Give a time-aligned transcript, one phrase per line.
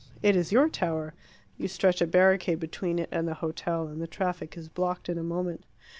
[0.23, 1.13] It is your tower:
[1.57, 5.19] you stretch a barricade between it and the hotel, and the traffic is blocked in
[5.19, 5.63] a moment.